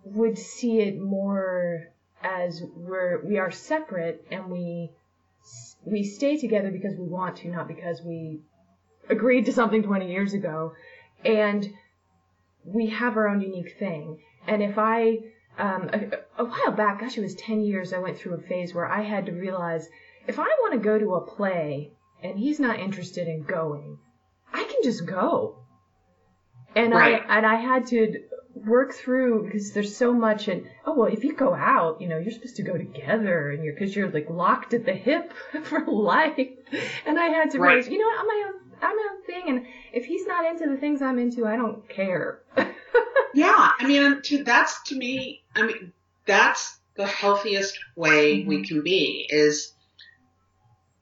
[0.04, 1.88] would see it more
[2.22, 4.90] as we're we are separate and we
[5.84, 8.40] we stay together because we want to, not because we
[9.08, 10.74] agreed to something 20 years ago,
[11.24, 11.68] and
[12.64, 14.18] we have our own unique thing.
[14.46, 15.18] And if I,
[15.58, 18.74] um, a, a while back, gosh, it was 10 years, I went through a phase
[18.74, 19.88] where I had to realize
[20.28, 23.98] if I want to go to a play and he's not interested in going,
[24.52, 25.60] I can just go.
[26.76, 27.22] And Right.
[27.26, 28.22] I and I had to
[28.54, 32.18] work through because there's so much and oh well if you go out you know
[32.18, 35.86] you're supposed to go together and you're because you're like locked at the hip for
[35.86, 36.48] life
[37.06, 37.74] and I had to Right.
[37.74, 40.44] realize you know what I'm my own I'm my own thing and if he's not
[40.44, 42.40] into the things I'm into I don't care
[43.34, 45.92] Yeah, I mean, to, that's to me, I mean,
[46.26, 48.64] that's the healthiest way we mm-hmm.
[48.64, 49.72] can be is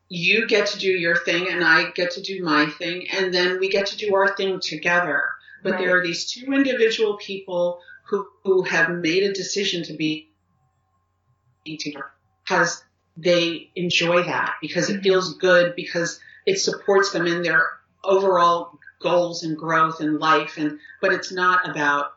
[0.09, 3.59] you get to do your thing and I get to do my thing and then
[3.59, 5.31] we get to do our thing together.
[5.63, 5.81] But Right.
[5.81, 10.29] there are these two individual people who, who have made a decision to be
[11.79, 12.07] together
[12.45, 12.83] because
[13.17, 15.03] they enjoy that, because it Mhm.
[15.03, 17.69] feels good, because it supports them in their
[18.05, 20.57] overall goals and growth in life.
[20.59, 22.13] And, but it's not about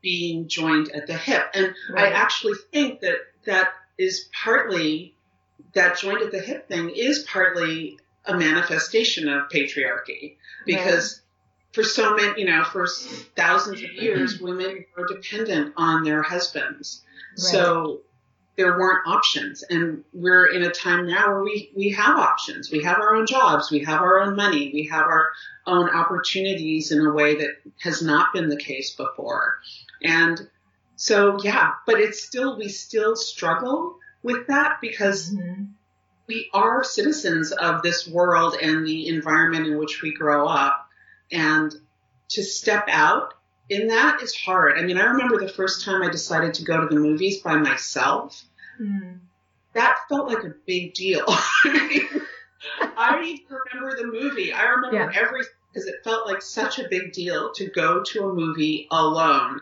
[0.00, 1.50] being joined at the hip.
[1.52, 3.68] And I actually think that that
[3.98, 5.15] is partly
[5.74, 11.22] that joined at the hip thing is partly a manifestation of patriarchy because
[11.72, 12.86] for so many, you know, for
[13.36, 17.02] thousands of years, women were dependent on their husbands.
[17.36, 18.00] So
[18.56, 19.62] there weren't options.
[19.62, 22.70] And we're in a time now where we, we have options.
[22.70, 23.70] We have our own jobs.
[23.70, 24.70] We have our own money.
[24.72, 25.28] We have our
[25.66, 27.50] own opportunities in a way that
[27.82, 29.58] has not been the case before.
[30.02, 30.48] And
[30.96, 35.68] so, yeah, but it's still, we still struggle with that because Mhm.
[36.26, 40.90] we are citizens of this world and the environment in which we grow up.
[41.30, 41.72] And
[42.30, 43.34] to step out
[43.68, 44.78] in that is hard.
[44.78, 47.56] I mean, I remember the first time I decided to go to the movies by
[47.56, 48.44] myself.
[48.80, 49.20] Mm.
[49.74, 51.24] That felt like a big deal.
[51.28, 54.52] I even remember the movie.
[54.52, 55.12] I remember Yeah.
[55.22, 59.60] everything because it felt like such a big deal to go to a movie alone.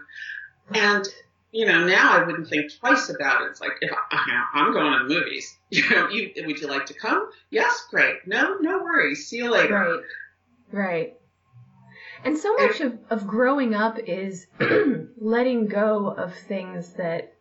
[0.73, 1.07] And
[1.55, 3.51] you know, now I wouldn't think twice about it.
[3.51, 6.87] It's like if I, I'm going to the movies, you know, you would you like
[6.87, 7.31] to come?
[7.49, 8.17] Yes, great.
[8.27, 9.29] No, no worries.
[9.29, 9.75] See you later.
[9.75, 10.01] Right.
[10.73, 11.15] Right.
[12.25, 14.47] And so much of, of growing up is
[15.21, 17.35] letting go of things that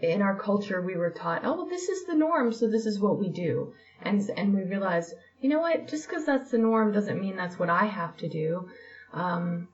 [0.00, 2.98] in our culture we were taught, oh, well, this is the norm, so this is
[2.98, 3.72] what we do.
[4.02, 7.58] And, and we realize, you know what, just because that's the norm doesn't mean that's
[7.58, 8.68] what I have to do.
[9.12, 9.68] Um,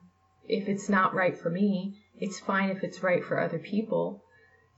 [0.47, 4.23] if it's not right for me, it's fine if it's right for other people.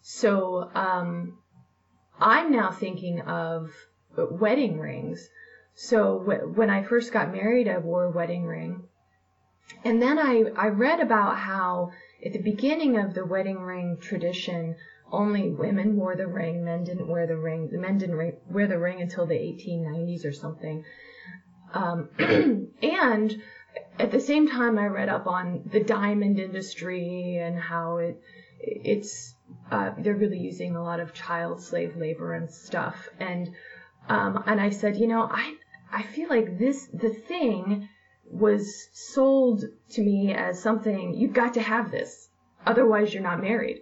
[0.01, 1.37] So um,
[2.19, 3.71] I'm now thinking of
[4.15, 5.29] wedding rings.
[5.73, 6.17] So
[6.55, 8.83] when I first got married, I wore a wedding ring.
[9.83, 11.91] And then I, I read about how
[12.25, 14.75] at the beginning of the wedding ring tradition,
[15.11, 17.69] only women wore the ring, men didn't wear the ring.
[17.71, 20.83] The men didn't ra- wear the ring until the 1890s or something.
[21.73, 22.09] Um,
[22.81, 23.41] and
[23.99, 28.21] at the same time, I read up on the diamond industry and how it
[28.59, 29.33] it's
[29.71, 33.09] uh, they're really using a lot of child slave labor and stuff.
[33.19, 33.49] And
[34.09, 35.55] um, and I said, you know, I
[35.91, 37.87] I feel like this the thing
[38.25, 42.29] was sold to me as something you've got to have this,
[42.65, 43.81] otherwise you're not married.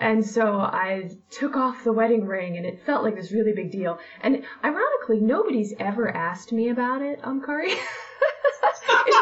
[0.00, 3.70] And so I took off the wedding ring, and it felt like this really big
[3.70, 3.98] deal.
[4.22, 7.70] And ironically, nobody's ever asked me about it, um, Kari.
[7.70, 7.80] it's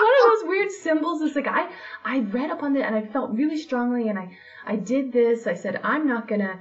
[0.22, 1.22] one of those weird symbols.
[1.22, 1.70] It's like I
[2.04, 4.36] I read up on it, and I felt really strongly, and I
[4.66, 5.46] I did this.
[5.46, 6.60] I said I'm not gonna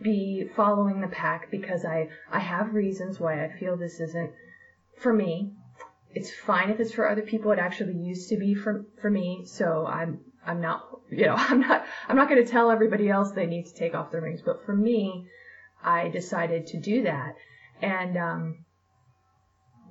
[0.00, 4.32] be following the pack because I I have reasons why I feel this isn't
[4.96, 5.52] for me.
[6.14, 7.52] It's fine if it's for other people.
[7.52, 11.60] It actually used to be for for me, so I'm I'm not you know I'm
[11.60, 14.64] not I'm not to tell everybody else they need to take off their rings, but
[14.64, 15.26] for me,
[15.82, 17.34] I decided to do that,
[17.82, 18.64] and um,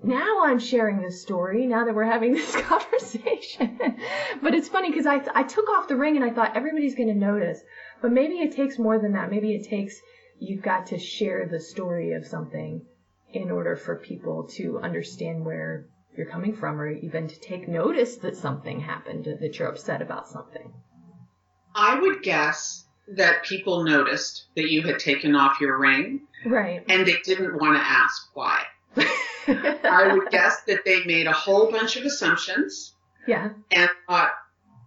[0.04, 1.66] now I'm sharing this story.
[1.66, 3.80] Now that we're having this conversation,
[4.42, 7.10] but it's funny because I I took off the ring and I thought everybody's going
[7.10, 7.60] to notice,
[8.02, 9.30] but maybe it takes more than that.
[9.32, 10.00] Maybe it takes
[10.40, 12.86] you've got to share the story of something
[13.34, 15.86] in order for people to understand where
[16.16, 20.28] you're coming from or even to take notice that something happened that you're upset about
[20.28, 20.72] something.
[21.76, 26.84] I would guess that people noticed that you had taken off your ring Right.
[26.90, 28.64] and they didn't want to ask why.
[29.48, 32.94] I would guess that they made a whole bunch of assumptions
[33.28, 33.50] yeah.
[33.72, 34.32] and thought,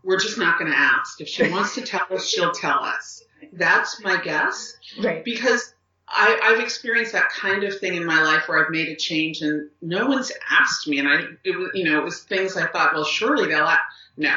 [0.03, 1.21] we're just not going to ask.
[1.21, 3.23] If she wants to tell us, she'll tell us.
[3.53, 5.25] That's my guess Right.
[5.25, 5.75] because
[6.09, 9.43] I, I've experienced that kind of thing in my life where I've made a change
[9.43, 10.99] and no one's asked me.
[10.99, 13.81] And I, it you know, it was things I thought, well, surely they'll ask.
[14.17, 14.35] No.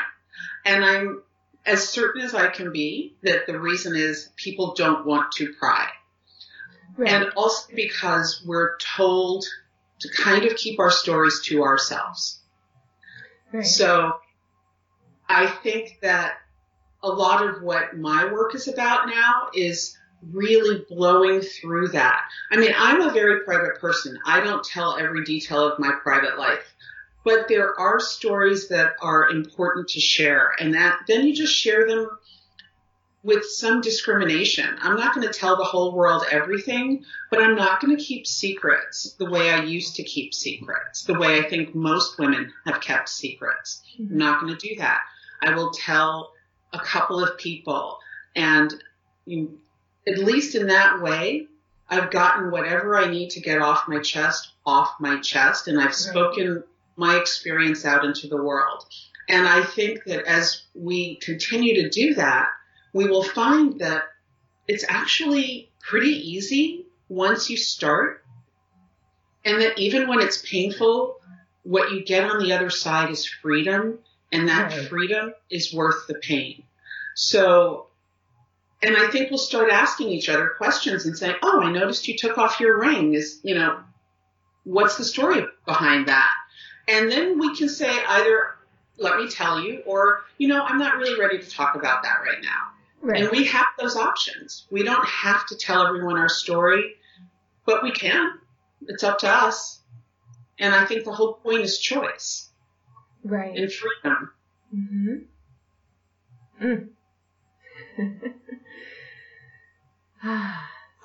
[0.65, 1.23] And I'm
[1.65, 5.87] as certain as I can be that the reason is people don't want to pry.
[6.95, 7.11] Right.
[7.11, 9.45] And also because we're told
[10.03, 12.41] to kind of keep our stories to ourselves.
[13.51, 13.65] right.
[13.65, 14.13] So
[15.27, 16.35] I think that
[17.01, 19.97] a lot of what my work is about now is
[20.31, 22.21] really blowing through that.
[22.51, 24.17] I mean, I'm a very private person.
[24.25, 26.73] I don't tell every detail of my private life.
[27.25, 31.87] But there are stories that are important to share and that then you just share
[31.87, 32.09] them
[33.23, 34.77] with some discrimination.
[34.81, 38.27] I'm not going to tell the whole world everything, but I'm not going to keep
[38.27, 42.81] secrets the way I used to keep secrets, the way I think most women have
[42.81, 43.81] kept secrets.
[43.99, 44.13] Mm-hmm.
[44.13, 44.99] I'm not going to do that.
[45.41, 46.31] I will tell
[46.73, 47.99] a couple of people
[48.35, 48.73] and
[49.25, 49.59] you,
[50.07, 51.47] at least in that way,
[51.89, 55.93] I've gotten whatever I need to get off my chest off my chest and I've
[55.93, 56.63] spoken
[56.95, 58.85] my experience out into the world.
[59.29, 62.49] And I think that as we continue to do that,
[62.93, 64.03] we will find that
[64.67, 68.23] it's actually pretty easy once you start.
[69.45, 71.17] And that even when it's painful,
[71.63, 73.99] what you get on the other side is freedom.
[74.31, 74.87] And that right.
[74.87, 76.63] freedom is worth the pain.
[77.15, 77.87] So,
[78.81, 82.17] and I think we'll start asking each other questions and saying, Oh, I noticed you
[82.17, 83.13] took off your ring.
[83.13, 83.79] Is, you know,
[84.63, 86.33] what's the story behind that?
[86.87, 88.55] And then we can say either,
[88.97, 92.21] let me tell you, or, you know, I'm not really ready to talk about that
[92.23, 92.72] right now.
[93.03, 93.21] Right.
[93.21, 94.65] And we have those options.
[94.71, 96.95] We don't have to tell everyone our story,
[97.65, 98.31] but we can.
[98.87, 99.81] It's up to us.
[100.57, 102.49] And I think the whole point is choice.
[103.25, 103.57] Right.
[103.57, 104.31] And freedom.
[104.73, 105.15] Mm-hmm.
[106.65, 106.89] Mm.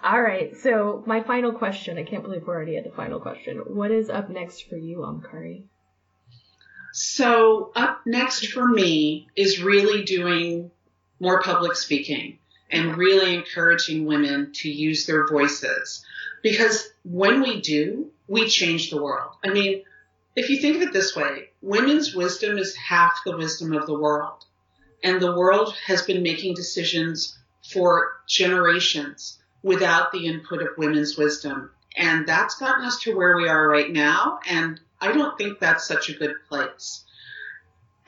[0.04, 0.56] All right.
[0.56, 1.98] So my final question.
[1.98, 3.56] I can't believe we're already at the final question.
[3.66, 5.64] What is up next for you, Omkari?
[6.92, 10.70] So up next for me is really doing
[11.20, 12.38] more public speaking
[12.70, 16.04] and really encouraging women to use their voices.
[16.42, 19.32] Because when we do, we change the world.
[19.42, 19.82] I mean,
[20.36, 23.98] if you think of it this way, women's wisdom is half the wisdom of the
[23.98, 24.44] world.
[25.02, 27.38] And the world has been making decisions
[27.72, 31.70] for generations without the input of women's wisdom.
[31.96, 34.40] And that's gotten us to where we are right now.
[34.46, 37.04] And I don't think that's such a good place.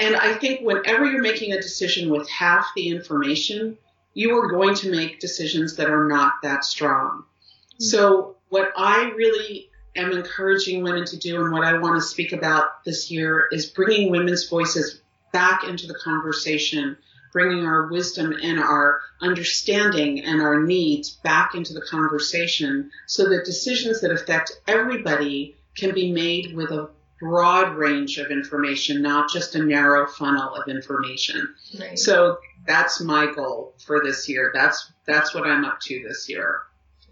[0.00, 3.76] And I think whenever you're making a decision with half the information,
[4.14, 7.18] you are going to make decisions that are not that strong.
[7.18, 7.84] Mm-hmm.
[7.84, 12.32] So what I really am encouraging women to do and what I want to speak
[12.32, 15.02] about this year is bringing women's voices
[15.34, 16.96] back into the conversation,
[17.34, 23.44] bringing our wisdom and our understanding and our needs back into the conversation so that
[23.44, 26.88] decisions that affect everybody can be made with a
[27.20, 31.54] broad range of information, not just a narrow funnel of information.
[31.78, 31.98] Right.
[31.98, 34.50] So that's my goal for this year.
[34.54, 36.62] That's that's what I'm up to this year.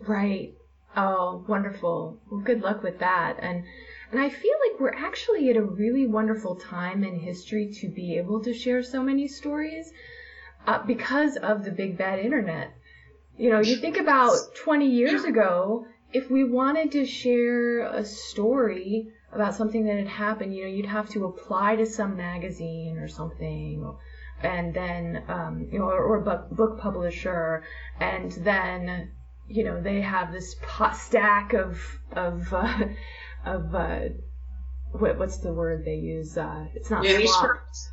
[0.01, 0.55] Right.
[0.97, 2.19] Oh, wonderful.
[2.31, 3.37] Well, good luck with that.
[3.41, 3.65] And
[4.11, 8.17] and I feel like we're actually at a really wonderful time in history to be
[8.17, 9.93] able to share so many stories
[10.67, 12.73] uh, because of the big bad internet.
[13.37, 19.13] You know, you think about 20 years ago, if we wanted to share a story
[19.33, 23.09] about something that had happened, you know, you'd have to apply to some magazine or
[23.09, 23.95] something,
[24.43, 27.63] and then, um, you know, or, or a book, book publisher,
[28.01, 29.11] and then,
[29.49, 31.79] you know, they have this pot stack of
[32.13, 32.85] of uh,
[33.45, 34.01] of uh,
[34.93, 36.39] what, what's the word they use?
[36.39, 37.51] Uh, it's not yeah, slop,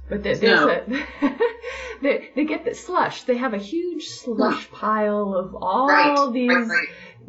[0.09, 0.69] but there's no.
[0.69, 0.83] a
[2.01, 3.23] they, they get the slush.
[3.23, 6.49] They have a huge slush pile of all right, these.
[6.49, 6.87] Right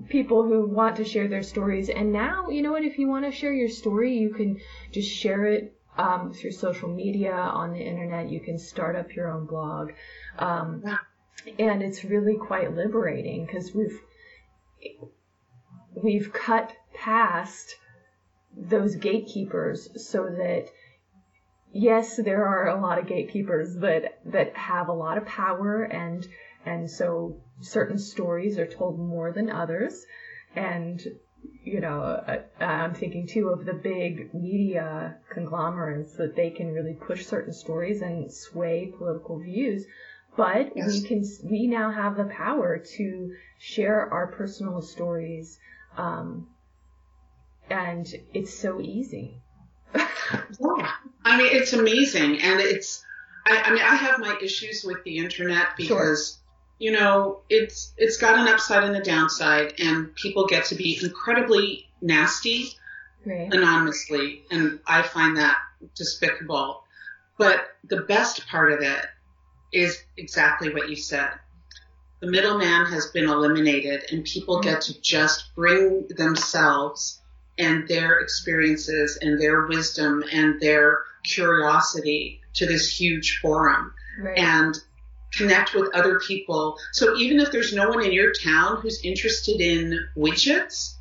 [0.09, 1.89] people who want to share their stories.
[1.89, 2.85] And now, you know what?
[2.85, 4.59] If you want to share your story, you can
[4.93, 8.31] just share it um, through social media on the internet.
[8.31, 9.93] You can start up your own blog,
[10.39, 10.83] um,
[11.59, 13.99] and it's really quite liberating because we've
[15.95, 17.77] we've cut past
[18.57, 20.69] those gatekeepers so that
[21.73, 26.27] yes, there are a lot of gatekeepers that that have a lot of power and
[26.67, 30.05] and so certain stories are told more than others.
[30.57, 31.01] And,
[31.63, 37.25] you know, I'm thinking too of the big media conglomerates that they can really push
[37.25, 39.87] certain stories and sway political views.
[40.37, 40.89] But yes.
[40.89, 45.59] we can, we now have the power to share our personal stories.
[45.97, 46.49] Um,
[47.71, 49.41] and it's so easy.
[49.95, 50.91] yeah.
[51.25, 52.43] I mean, it's amazing.
[52.43, 53.05] And it's,
[53.47, 56.43] I, I, mean, I have my issues with the internet because sure
[56.79, 60.99] you know, it's it's got an upside and a downside, and people get to be
[61.03, 62.69] incredibly nasty
[63.25, 63.53] right.
[63.53, 65.57] anonymously, and I find that
[65.95, 66.83] despicable.
[67.39, 69.05] But the best part of it
[69.73, 71.31] is exactly what you said.
[72.21, 77.21] The middleman has been eliminated, and people get to just bring themselves
[77.59, 83.93] and their experiences and their wisdom and their curiosity to this huge forum.
[84.21, 84.39] Right.
[84.39, 84.79] And
[85.37, 86.79] connect with other people.
[86.93, 90.95] So even if there's no one in your town who's interested in widgets,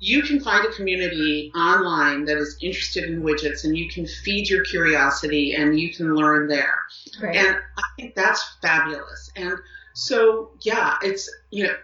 [0.00, 4.48] you can find a community online that is interested in widgets and you can feed
[4.48, 6.78] your curiosity and you can learn there.
[7.20, 7.34] Right.
[7.34, 9.30] And I think that's fabulous.
[9.34, 9.54] And
[9.94, 11.74] so, yeah, it's, you know,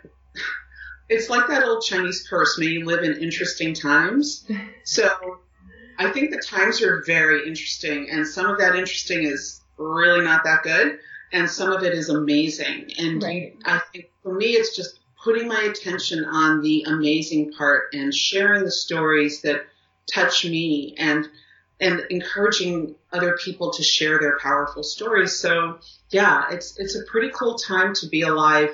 [1.09, 4.49] it's like that old Chinese curse, may you live in interesting times.
[4.87, 5.09] So
[5.99, 10.45] I think the times are very interesting and some of that interesting is really not
[10.45, 10.99] that good
[11.35, 12.93] and some of it is amazing.
[12.97, 13.57] And right.
[13.64, 18.62] I think for me, it's just putting my attention on the amazing part and sharing
[18.62, 19.66] the stories that
[20.12, 21.28] touch me and
[21.80, 25.35] and encouraging other people to share their powerful stories.
[25.35, 25.80] So
[26.11, 28.70] yeah, it's it's a pretty cool time to be alive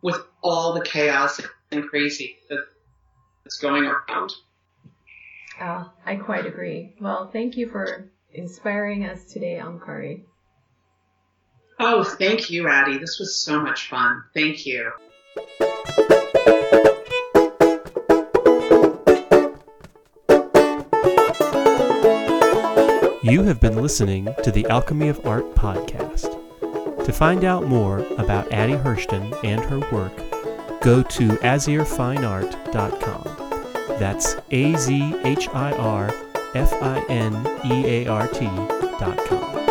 [0.00, 1.40] with all the chaos
[1.72, 4.32] and crazy that's going around.
[5.60, 6.94] Oh, I quite agree.
[7.00, 10.22] Well, thank you for inspiring us today, Omkari.
[11.80, 12.98] Oh, thank you, Addie.
[12.98, 14.24] This was so much fun.
[14.34, 14.90] Thank you.
[23.22, 26.34] You have been listening to the Alchemy of Art podcast.
[27.04, 30.16] To find out more about Addie Hirschten and her work,
[30.80, 33.98] go to azhirfineart.com.
[33.98, 36.08] That's A Z H I R
[36.54, 37.34] F I N
[37.66, 38.46] E A R T
[38.98, 39.67] dot com.